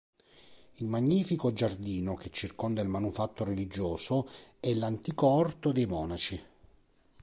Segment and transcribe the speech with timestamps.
[0.77, 4.27] Il magnifico giardino che circonda il manufatto religioso,
[4.59, 6.43] è l'antico orto dei monaci.